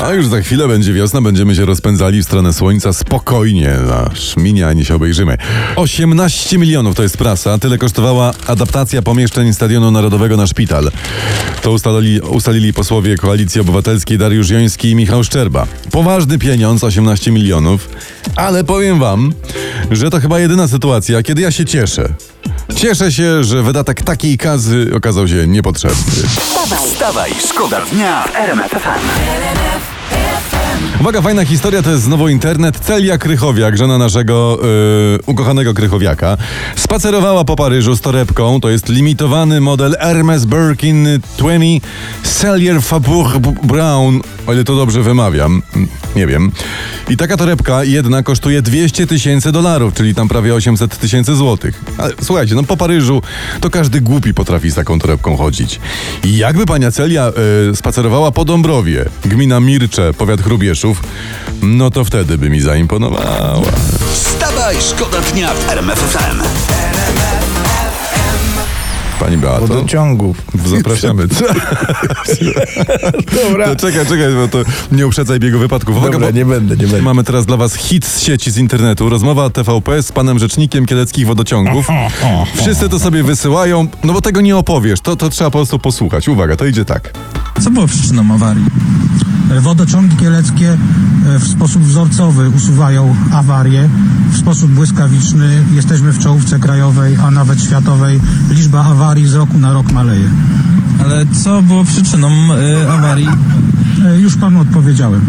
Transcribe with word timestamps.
a 0.00 0.12
już 0.12 0.26
za 0.26 0.40
chwilę 0.40 0.68
będzie 0.68 0.92
wiosna, 0.92 1.20
będziemy 1.22 1.54
się 1.54 1.64
rozpędzali 1.64 2.22
w 2.22 2.24
stronę 2.24 2.52
słońca 2.52 2.92
spokojnie, 2.92 3.74
aż 4.10 4.36
minie, 4.36 4.66
ani 4.66 4.84
się 4.84 4.94
obejrzymy. 4.94 5.36
18 5.76 6.58
milionów 6.58 6.94
to 6.94 7.02
jest 7.02 7.16
prasa, 7.16 7.58
tyle 7.58 7.78
kosztowała 7.78 8.32
adaptacja 8.46 9.02
pomieszczeń 9.02 9.54
Stadionu 9.54 9.90
Narodowego 9.90 10.36
na 10.36 10.46
szpital. 10.46 10.90
To 11.62 11.72
ustalili, 11.72 12.20
ustalili 12.20 12.72
posłowie 12.72 13.16
Koalicji 13.16 13.60
Obywatelskiej 13.60 14.18
Dariusz 14.18 14.50
Joński 14.50 14.90
i 14.90 14.94
Michał 14.94 15.24
Szczerba. 15.24 15.66
Poważny 15.90 16.38
pieniądz, 16.38 16.84
18 16.84 17.30
milionów, 17.30 17.88
ale 18.36 18.64
powiem 18.64 18.98
wam, 18.98 19.32
że 19.90 20.10
to 20.10 20.20
chyba 20.20 20.38
jedyna 20.38 20.68
sytuacja, 20.68 21.22
kiedy 21.22 21.42
ja 21.42 21.50
się 21.50 21.64
cieszę. 21.64 22.14
Cieszę 22.82 23.12
się, 23.12 23.44
że 23.44 23.62
wydatek 23.62 24.02
takiej 24.02 24.38
kazy 24.38 24.90
okazał 24.96 25.28
się 25.28 25.46
niepotrzebny. 25.46 26.12
Wstawaj, 26.40 26.78
Wstawaj, 26.78 27.30
szkoda 27.48 27.80
dnia 27.80 28.24
w 28.24 28.36
RMF 28.36 28.70
FM. 28.70 30.01
Uwaga, 31.02 31.22
fajna 31.22 31.44
historia 31.44 31.82
to 31.82 31.90
jest 31.90 32.02
znowu 32.02 32.28
internet. 32.28 32.78
Celia 32.78 33.18
Krychowiak, 33.18 33.76
żona 33.76 33.98
naszego 33.98 34.58
yy, 34.62 35.18
ukochanego 35.26 35.74
Krychowiaka, 35.74 36.36
spacerowała 36.76 37.44
po 37.44 37.56
Paryżu 37.56 37.96
z 37.96 38.00
torebką. 38.00 38.60
To 38.60 38.70
jest 38.70 38.88
limitowany 38.88 39.60
model 39.60 39.96
Hermes 40.00 40.44
Birkin 40.44 41.08
20 41.38 41.88
Cellier 42.22 42.82
Fabour 42.82 43.40
Brown, 43.62 44.20
o 44.46 44.52
ile 44.52 44.64
to 44.64 44.76
dobrze 44.76 45.02
wymawiam. 45.02 45.62
Nie 46.16 46.26
wiem. 46.26 46.52
I 47.08 47.16
taka 47.16 47.36
torebka 47.36 47.84
jedna 47.84 48.22
kosztuje 48.22 48.62
200 48.62 49.06
tysięcy 49.06 49.52
dolarów, 49.52 49.94
czyli 49.94 50.14
tam 50.14 50.28
prawie 50.28 50.54
800 50.54 50.98
tysięcy 50.98 51.36
złotych. 51.36 51.80
Ale 51.98 52.12
słuchajcie, 52.22 52.54
no 52.54 52.62
po 52.62 52.76
Paryżu 52.76 53.22
to 53.60 53.70
każdy 53.70 54.00
głupi 54.00 54.34
potrafi 54.34 54.70
z 54.70 54.74
taką 54.74 54.98
torebką 54.98 55.36
chodzić. 55.36 55.80
I 56.24 56.36
jakby 56.36 56.66
pania 56.66 56.90
Celia 56.90 57.32
yy, 57.66 57.76
spacerowała 57.76 58.32
po 58.32 58.44
Dąbrowie, 58.44 59.04
gmina 59.24 59.60
Mircze, 59.60 60.14
powiat 60.14 60.40
Chrubieszów, 60.42 60.91
no 61.62 61.90
to 61.90 62.04
wtedy 62.04 62.38
by 62.38 62.50
mi 62.50 62.60
zaimponowała. 62.60 63.62
Wstawaj, 64.12 64.76
szkoda 64.80 65.20
dnia 65.20 65.54
w 65.54 65.70
RMF 65.70 65.98
FM. 65.98 66.42
Pani 69.22 69.36
Beato, 69.36 69.66
Wodociągów. 69.66 70.36
zapraszamy. 70.66 71.26
Dobra. 73.44 73.66
To 73.66 73.76
czekaj, 73.76 74.06
czekaj, 74.06 74.34
bo 74.34 74.48
to 74.48 74.58
nie 74.92 75.06
uprzedzaj 75.06 75.40
biegu 75.40 75.58
wypadków. 75.58 75.96
Uwaga, 75.96 76.12
Dobra, 76.12 76.30
nie 76.30 76.44
będę, 76.44 76.76
nie 76.76 76.82
będę. 76.86 77.02
Mamy 77.02 77.24
teraz 77.24 77.46
dla 77.46 77.56
was 77.56 77.74
hit 77.74 78.06
z 78.06 78.20
sieci 78.20 78.50
z 78.50 78.58
internetu. 78.58 79.08
Rozmowa 79.08 79.50
TVP 79.50 80.02
z 80.02 80.12
panem 80.12 80.38
rzecznikiem 80.38 80.86
kieleckich 80.86 81.26
wodociągów. 81.26 81.86
Wszyscy 82.54 82.88
to 82.88 82.98
sobie 82.98 83.22
wysyłają, 83.22 83.86
no 84.04 84.12
bo 84.12 84.20
tego 84.20 84.40
nie 84.40 84.56
opowiesz. 84.56 85.00
To, 85.00 85.16
to 85.16 85.30
trzeba 85.30 85.50
po 85.50 85.58
prostu 85.58 85.78
posłuchać. 85.78 86.28
Uwaga, 86.28 86.56
to 86.56 86.66
idzie 86.66 86.84
tak. 86.84 87.12
Co 87.60 87.70
było 87.70 87.86
przyczyną 87.86 88.34
awarii? 88.34 88.64
Wodociągi 89.60 90.16
kieleckie 90.16 90.76
w 91.38 91.48
sposób 91.48 91.82
wzorcowy 91.82 92.48
usuwają 92.50 93.16
awarie. 93.32 93.88
W 94.32 94.36
sposób 94.38 94.70
błyskawiczny 94.70 95.64
jesteśmy 95.74 96.12
w 96.12 96.18
czołówce 96.18 96.58
krajowej, 96.58 97.16
a 97.16 97.30
nawet 97.30 97.62
światowej. 97.62 98.20
Liczba 98.50 98.84
awarii 98.84 99.26
z 99.26 99.34
roku 99.34 99.58
na 99.58 99.72
rok 99.72 99.92
maleje. 99.92 100.28
Ale 101.04 101.26
co 101.26 101.62
było 101.62 101.84
przyczyną 101.84 102.28
e, 102.28 102.92
awarii? 102.92 103.28
E, 104.06 104.20
Już 104.20 104.36
panu 104.36 104.60
odpowiedziałem. 104.60 105.20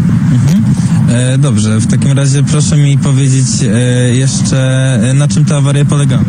E, 1.08 1.38
dobrze, 1.38 1.80
w 1.80 1.86
takim 1.86 2.12
razie 2.12 2.42
proszę 2.42 2.76
mi 2.76 2.98
powiedzieć 2.98 3.46
e, 3.62 3.78
jeszcze, 4.14 4.94
e, 5.10 5.14
na 5.14 5.28
czym 5.28 5.44
te 5.44 5.56
awarie 5.56 5.84
polegały. 5.84 6.24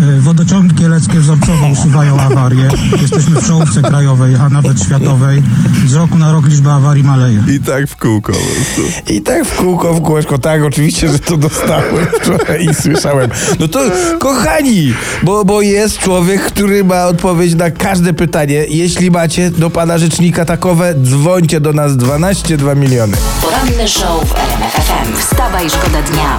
E, 0.00 0.20
Wodociągi 0.20 0.74
kieleckie 0.74 1.20
wzorcowo 1.20 1.66
usuwają 1.68 2.20
awarie. 2.20 2.68
Jesteśmy 3.02 3.40
w 3.40 3.46
czołówce 3.46 3.82
krajowej, 3.82 4.34
a 4.36 4.48
nawet 4.48 4.82
światowej. 4.82 5.42
Z 5.86 5.94
roku 5.94 6.18
na 6.18 6.32
rok 6.32 6.46
liczba 6.48 6.74
awarii 6.74 7.04
maleje. 7.04 7.42
I 7.54 7.60
tak 7.60 7.86
w 7.86 7.96
kółko 7.96 8.32
po 8.32 8.38
prostu. 8.38 9.12
I 9.12 9.22
tak 9.22 9.44
w 9.46 9.56
kółko, 9.56 9.94
w 9.94 10.02
kółeczko, 10.02 10.38
tak, 10.38 10.62
oczywiście, 10.64 11.08
że 11.08 11.18
to 11.18 11.36
dostałem 11.36 12.06
wczoraj 12.22 12.66
i 12.66 12.74
słyszałem. 12.74 13.30
No 13.60 13.68
to, 13.68 13.80
kochani, 14.18 14.94
bo, 15.22 15.44
bo 15.44 15.62
jest 15.62 15.98
człowiek, 15.98 16.42
który 16.42 16.84
ma 16.84 17.04
odpowiedź 17.04 17.54
na 17.54 17.70
każde 17.70 18.12
pytanie. 18.12 18.64
Jeśli 18.68 19.10
macie 19.10 19.50
do 19.50 19.70
pana 19.70 19.98
rzecznika 19.98 20.44
takowe, 20.44 20.94
dzwońcie 21.02 21.60
do 21.60 21.72
nas 21.72 21.96
12 21.96 22.56
2 22.56 22.74
miliony. 22.74 23.16
poranny 23.42 23.88
show 23.88 24.28
w 24.28 24.34
RMF 24.34 24.72
FM. 24.72 25.16
Wstawaj, 25.18 25.70
szkoda 25.70 26.02
dnia. 26.02 26.38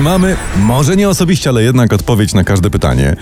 Mamy, 0.00 0.36
może 0.56 0.96
nie 0.96 1.08
osobiście, 1.08 1.50
ale 1.50 1.62
jednak 1.62 1.92
odpowiedź 1.92 2.34
na 2.34 2.44
każde 2.44 2.70
pytanie. 2.70 3.16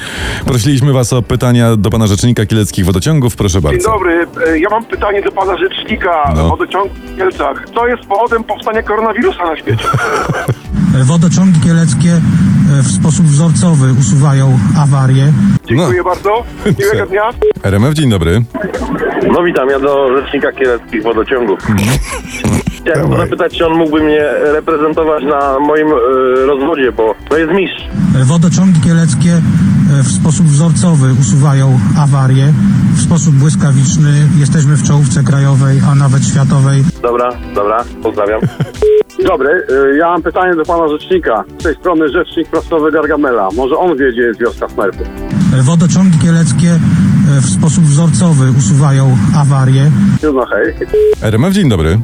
Prosiliśmy 0.47 0.92
was 0.92 1.12
o 1.12 1.22
pytania 1.22 1.76
do 1.76 1.91
pana 1.91 2.06
rzecznika 2.06 2.47
kieleckich 2.47 2.84
wodociągów. 2.84 3.37
Proszę 3.37 3.53
Dzień 3.60 3.62
bardzo. 3.72 3.91
dobry, 3.91 4.26
E, 4.48 4.59
ja 4.59 4.69
mam 4.70 4.84
pytanie 4.84 5.22
do 5.22 5.32
pana 5.32 5.56
rzecznika 5.59 6.32
No. 6.37 6.48
wodociągu 6.48 6.94
w 6.94 7.16
Kielcach. 7.16 7.64
Co 7.75 7.87
jest 7.87 8.04
powodem 8.04 8.44
powstania 8.44 8.82
koronawirusa 8.82 9.44
na 9.44 9.56
świecie? 9.56 9.84
Wodociągi 11.04 11.60
kieleckie 11.60 12.10
e, 12.10 12.82
w 12.82 12.87
sposób 12.93 13.26
wzorcowy 13.26 13.93
usuwają 14.00 14.58
awarie. 14.78 15.32
Dziękuję 15.69 16.04
bardzo. 16.04 16.44
Miłego 16.78 17.06
dnia. 17.10 17.22
RMF, 17.62 17.94
dzień 17.94 18.10
dobry. 18.10 18.43
No 19.32 19.43
witam, 19.43 19.69
ja 19.69 19.81
do 19.81 20.16
rzecznika 20.16 20.53
kieleckich 20.53 21.03
wodociągów. 21.03 21.58
Chciałem 22.87 23.11
Dawaj. 23.11 23.27
zapytać, 23.27 23.59
czy 23.59 23.67
on 23.67 23.79
mógłby 23.79 24.01
mnie 24.03 24.21
reprezentować 24.43 25.25
na 25.25 25.59
moim 25.59 25.87
e, 25.87 26.47
rozwodzie, 26.47 26.93
bo 26.93 27.15
to 27.29 27.39
jest 27.39 27.53
mistrz. 27.53 27.85
Wodociągi 28.25 28.81
kieleckie 28.81 29.31
e, 29.31 30.03
w 30.03 30.09
sposób 30.09 30.47
wzorcowy 30.47 31.07
usuwają 31.21 31.79
awarie. 31.99 32.53
W 32.97 33.01
sposób 33.01 33.35
błyskawiczny 33.35 34.11
jesteśmy 34.39 34.77
w 34.77 34.83
czołówce 34.83 35.23
krajowej, 35.23 35.81
a 35.91 35.95
nawet 35.95 36.25
światowej. 36.25 36.85
Dobra, 37.03 37.33
dobra, 37.55 37.85
pozdrawiam. 38.03 38.41
Dobry, 39.31 39.67
e, 39.93 39.97
ja 39.97 40.07
mam 40.11 40.23
pytanie 40.23 40.55
do 40.55 40.65
pana 40.65 40.89
rzecznika. 40.89 41.45
Z 41.59 41.63
tej 41.63 41.75
strony 41.75 42.09
rzecznik 42.09 42.49
prasowy 42.49 42.93
Gargamela. 42.93 43.49
Może 43.57 43.77
on 43.77 43.97
wie, 43.97 44.13
gdzie 44.13 44.23
jest 44.23 44.41
wioska 44.41 44.69
Smerfów. 44.69 45.07
Wodociągi 45.63 46.19
kieleckie 46.19 46.79
w 47.47 47.59
sposób 47.59 47.84
wzorcowy 47.84 48.51
usuwają 48.59 49.17
awarie. 49.37 49.91
No 50.34 50.47
hej. 50.47 50.75
RMF, 51.23 51.53
dzień 51.53 51.69
dobry. 51.69 51.99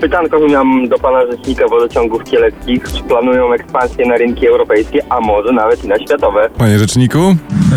Pytanko 0.00 0.36
mam 0.52 0.88
do 0.88 0.98
pana 0.98 1.26
rzecznika 1.30 1.68
wodociągów 1.68 2.24
kieleckich. 2.24 2.84
Czy 2.92 3.02
planują 3.02 3.52
ekspansję 3.52 4.06
na 4.06 4.16
rynki 4.16 4.46
europejskie, 4.48 5.00
a 5.10 5.20
może 5.20 5.52
nawet 5.52 5.84
i 5.84 5.88
na 5.88 5.98
światowe? 5.98 6.50
Panie 6.58 6.78
rzeczniku? 6.78 7.18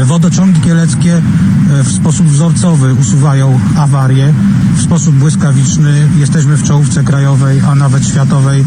E, 0.02 0.06
Wodociągi 0.06 0.62
kieleckie 0.62 1.10
e, 1.12 1.84
w 1.84 1.88
sposób 1.88 2.26
wzorcowy 2.26 2.94
usuwają 3.02 3.60
awarie. 3.80 4.34
W 4.78 4.82
sposób 4.82 5.16
błyskawiczny 5.16 5.92
jesteśmy 6.20 6.56
w 6.56 6.68
czołówce 6.68 7.04
krajowej, 7.04 7.60
a 7.72 7.76
nawet 7.76 8.08
światowej. 8.08 8.64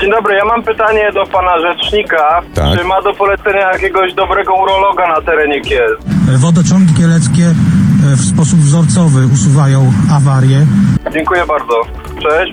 Dzień 0.00 0.10
dobry, 0.10 0.34
ja 0.34 0.44
mam 0.44 0.62
pytanie 0.62 1.10
do 1.14 1.26
pana 1.26 1.58
rzecznika. 1.60 2.42
Tak. 2.54 2.78
Czy 2.78 2.84
ma 2.84 3.02
do 3.02 3.14
polecenia 3.14 3.72
jakiegoś 3.72 4.14
dobrego 4.14 4.54
urologa 4.54 5.08
na 5.08 5.20
terenie 5.20 5.60
Kiel? 5.60 5.96
Wodociągi 6.38 6.94
kieleckie 6.94 7.46
e, 7.46 8.16
w 8.16 8.24
sposób 8.24 8.58
wzorcowy 8.58 9.26
usuwają 9.26 9.92
awarie. 10.12 10.66
Dziękuję 11.12 11.46
bardzo. 11.46 11.82
Cześć. 12.22 12.52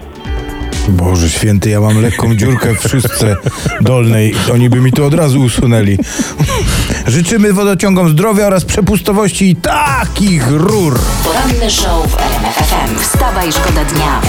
Boże 0.89 1.29
święty, 1.29 1.69
ja 1.69 1.81
mam 1.81 2.01
lekką 2.01 2.35
dziurkę 2.35 2.75
w 2.75 2.87
szóstce 2.89 3.35
dolnej. 3.81 4.35
Oni 4.53 4.69
by 4.69 4.81
mi 4.81 4.91
to 4.91 5.05
od 5.05 5.13
razu 5.13 5.41
usunęli. 5.41 5.97
Życzymy 7.07 7.53
wodociągom 7.53 8.09
zdrowia 8.09 8.47
oraz 8.47 8.65
przepustowości 8.65 9.49
i 9.49 9.55
takich 9.55 10.47
rur. 10.51 10.99
Poranny 11.23 11.71
show 11.71 12.07
w 12.11 12.15
RMF 12.15 12.55
FM. 12.55 12.99
Wstawaj, 12.99 13.51
szkoda 13.51 13.85
dnia. 13.85 14.21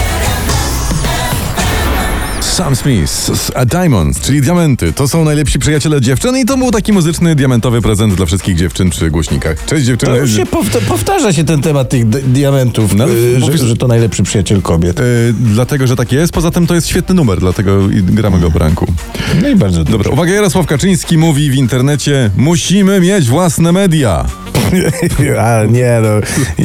Sam 2.59 2.75
Smith, 2.75 3.11
z- 3.11 3.51
a 3.55 3.65
Diamonds, 3.65 4.19
czyli 4.21 4.41
diamenty. 4.41 4.93
To 4.93 5.07
są 5.07 5.25
najlepsi 5.25 5.59
przyjaciele 5.59 6.01
dziewczyn 6.01 6.37
i 6.37 6.45
to 6.45 6.57
był 6.57 6.71
taki 6.71 6.93
muzyczny, 6.93 7.35
diamentowy 7.35 7.81
prezent 7.81 8.13
dla 8.13 8.25
wszystkich 8.25 8.55
dziewczyn 8.55 8.89
przy 8.89 9.09
głośnikach. 9.11 9.65
Cześć 9.65 9.85
dziewczyny. 9.85 10.11
To 10.11 10.17
już 10.17 10.35
się 10.35 10.45
powta- 10.45 10.81
powtarza 10.87 11.33
się 11.33 11.43
ten 11.43 11.61
temat 11.61 11.89
tych 11.89 12.09
di- 12.09 12.23
diamentów, 12.23 12.93
No, 12.95 13.05
mówisz- 13.39 13.61
że, 13.61 13.67
że 13.67 13.75
to 13.75 13.87
najlepszy 13.87 14.23
przyjaciel 14.23 14.61
kobiet. 14.61 14.99
E, 14.99 15.03
dlatego, 15.39 15.87
że 15.87 15.95
tak 15.95 16.11
jest. 16.11 16.33
Poza 16.33 16.51
tym 16.51 16.67
to 16.67 16.75
jest 16.75 16.87
świetny 16.87 17.15
numer, 17.15 17.39
dlatego 17.39 17.79
gramy 17.91 18.39
go 18.39 18.51
po 18.51 18.59
ranku. 18.59 18.93
No 19.41 19.49
i 19.49 19.55
bardzo 19.55 19.77
dobrze. 19.77 19.91
Dobra, 19.93 20.11
uwaga, 20.11 20.31
Jarosław 20.33 20.65
Kaczyński 20.65 21.17
mówi 21.17 21.51
w 21.51 21.55
internecie 21.55 22.31
musimy 22.37 22.99
mieć 22.99 23.27
własne 23.29 23.71
media. 23.71 24.25
A 25.47 25.65
nie 25.65 25.99
no, 26.01 26.09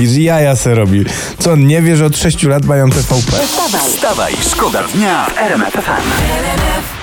i 0.01 0.25
jaja 0.25 0.57
se 0.57 0.75
robi. 0.75 1.05
Co, 1.39 1.53
on 1.53 1.67
nie 1.67 1.83
wie, 1.83 1.97
że 1.97 2.07
od 2.07 2.17
6 2.17 2.43
lat 2.43 2.65
mają 2.65 2.91
TVP? 2.91 3.33
Wstawaj, 3.47 3.81
Wstawaj, 3.81 4.33
szkoda 4.51 4.83
dnia 4.95 5.27
w 5.27 5.39
RMF 5.39 5.73
FM. 5.73 6.94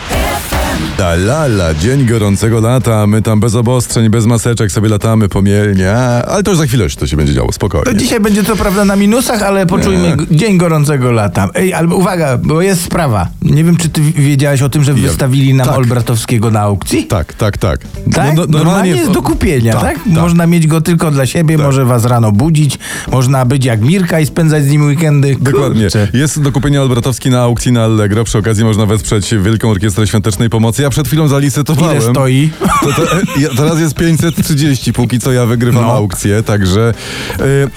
La 0.99 1.13
la 1.13 1.45
la, 1.47 1.73
dzień 1.73 2.05
gorącego 2.05 2.59
lata, 2.61 3.07
my 3.07 3.21
tam 3.21 3.39
bez 3.39 3.55
obostrzeń, 3.55 4.09
bez 4.09 4.25
maseczek 4.25 4.71
sobie 4.71 4.89
latamy 4.89 5.29
po 5.29 5.41
Mielnie, 5.41 5.91
a, 5.91 6.21
ale 6.25 6.43
to 6.43 6.51
już 6.51 6.57
za 6.57 6.65
chwilę 6.65 6.89
się 6.89 6.95
to 6.95 7.07
się 7.07 7.17
będzie 7.17 7.33
działo, 7.33 7.47
To 7.47 7.53
spokojnie. 7.53 7.99
dzisiaj 7.99 8.19
będzie 8.19 8.43
co 8.43 8.55
prawda 8.55 8.85
na 8.85 8.95
minusach, 8.95 9.41
ale 9.41 9.65
poczujmy 9.65 10.07
Nie. 10.09 10.15
g- 10.17 10.25
dzień 10.31 10.57
gorącego 10.57 11.11
lata. 11.11 11.49
Ej, 11.55 11.73
ale 11.73 11.87
uwaga, 11.87 12.37
bo 12.37 12.61
jest 12.61 12.83
sprawa. 12.83 13.27
Nie 13.41 13.63
wiem, 13.63 13.77
czy 13.77 13.89
ty 13.89 14.01
wiedziałeś 14.01 14.61
o 14.61 14.69
tym, 14.69 14.83
że 14.83 14.93
wystawili 14.93 15.53
nam 15.53 15.67
tak. 15.67 15.75
Olbratowskiego 15.77 16.51
na 16.51 16.59
aukcji? 16.61 17.03
Tak, 17.07 17.33
tak, 17.33 17.57
tak. 17.57 17.79
Tak? 18.13 18.35
No, 18.35 18.45
no, 18.49 18.57
normalnie 18.57 18.89
jest 18.91 19.11
do 19.11 19.21
kupienia, 19.21 19.73
tak? 19.73 20.05
Można 20.05 20.47
mieć 20.47 20.67
go 20.67 20.81
tylko 20.81 21.11
dla 21.11 21.25
siebie, 21.25 21.57
może 21.57 21.85
was 21.85 22.05
rano 22.05 22.31
budzić, 22.31 22.79
można 23.11 23.45
być 23.45 23.65
jak 23.65 23.81
Mirka 23.81 24.19
i 24.19 24.25
spędzać 24.25 24.63
z 24.63 24.71
nim 24.71 24.85
weekendy. 24.85 25.37
Dokładnie. 25.41 25.81
Kurczę. 25.83 26.07
Jest 26.13 26.41
do 26.41 26.51
kupienia 26.51 26.81
Olbratowski 26.81 27.29
na 27.29 27.41
aukcji 27.41 27.71
na 27.71 27.83
Allegro. 27.83 28.23
Przy 28.23 28.37
okazji 28.37 28.63
można 28.65 28.85
wesprzeć 28.85 29.35
Wielką 29.43 29.69
Orkiestrę 29.69 30.07
Świątecznej 30.07 30.49
Pomocy. 30.49 30.70
Ja 30.79 30.89
przed 30.89 31.07
chwilą 31.07 31.27
zalicytowałem. 31.27 31.97
Ile 32.01 32.11
stoi? 32.11 32.49
To, 32.83 32.93
to, 32.93 33.01
ja- 33.39 33.49
teraz 33.57 33.79
jest 33.79 33.95
530, 33.95 34.93
póki 34.93 35.19
co 35.19 35.31
ja 35.31 35.45
wygrywam 35.45 35.83
No. 35.83 35.93
aukcję, 35.93 36.43
także... 36.43 36.93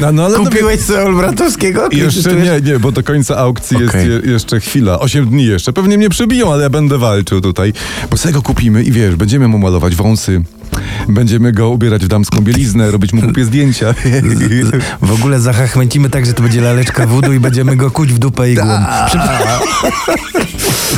e, 0.01 0.13
no, 0.13 0.25
ale 0.25 0.39
Kupiłeś 0.39 0.81
sobie 0.81 1.01
Olbratowskiego? 1.03 1.89
Jeszcze 1.93 2.35
nie, 2.35 2.61
nie, 2.73 2.79
bo 2.79 2.93
do 2.93 3.03
końca 3.03 3.37
aukcji 3.37 3.77
Okej. 3.77 4.09
jest 4.11 4.25
je, 4.27 4.33
jeszcze 4.33 4.61
chwila. 4.61 4.99
8 5.01 5.27
dni 5.27 5.45
jeszcze. 5.47 5.73
Pewnie 5.73 5.99
mnie 5.99 6.09
przebiją, 6.09 6.53
ale 6.53 6.63
ja 6.63 6.71
będę 6.71 6.99
walczył 6.99 7.41
tutaj. 7.41 7.73
Bo 8.11 8.17
sobie 8.17 8.35
go 8.35 8.43
kupimy 8.43 8.83
i 8.83 8.93
wiesz, 8.93 9.17
będziemy 9.17 9.49
mu 9.49 9.59
malować 9.59 9.95
wąsy. 9.97 10.43
Będziemy 11.09 11.53
go 11.53 11.69
ubierać 11.69 12.05
w 12.05 12.09
damską 12.09 12.41
bieliznę, 12.41 12.91
robić 12.91 13.13
mu 13.13 13.23
głupie 13.23 13.45
zdjęcia. 13.45 13.95
W 15.03 15.13
ogóle 15.13 15.41
zachachmęcimy 15.41 16.11
tak, 16.11 16.27
że 16.27 16.33
to 16.33 16.43
będzie 16.43 16.61
laleczka 16.61 17.07
wudu 17.07 17.33
i 17.33 17.41
będziemy 17.41 17.77
go 17.77 17.91
kuć 17.91 18.13
w 18.13 18.19
dupę 18.19 18.51
igłą. 18.51 18.79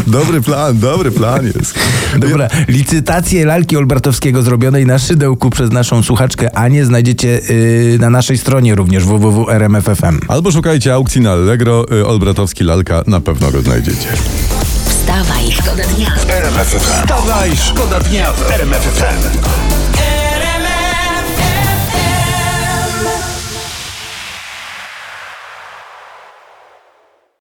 dobry 0.07 0.41
plan, 0.41 0.79
dobry 0.79 1.11
plan 1.11 1.47
jest. 1.47 1.75
Dobra, 2.19 2.49
licytację 2.69 3.45
lalki 3.47 3.77
Olbratowskiego 3.77 4.43
zrobionej 4.43 4.87
na 4.87 4.99
szydełku 4.99 5.51
przez 5.51 5.71
naszą 5.73 6.03
słuchaczkę 6.03 6.57
Anię 6.57 6.85
znajdziecie 6.85 7.29
yy, 7.29 7.99
na 7.99 8.11
naszej 8.11 8.39
stronie 8.39 8.75
również 8.75 9.05
www.rmf.fm. 9.05 10.21
Albo 10.29 10.53
szukajcie 10.53 10.95
aukcji 10.95 11.21
na 11.21 11.33
Allegro, 11.33 11.87
y, 11.93 12.07
Olbratowski 12.07 12.65
lalka, 12.65 13.03
na 13.07 13.21
pewno 13.21 13.51
go 13.51 13.63
znajdziecie. 13.63 14.09
Wstawaj, 14.89 15.53
szkoda 15.53 15.83
dnia. 15.97 16.15
RMFFM. 16.57 16.81
Wstawaj, 16.81 17.57
szkoda 17.57 17.99
dnia 18.01 18.33
w 18.33 18.51
RMFFM. 18.51 19.76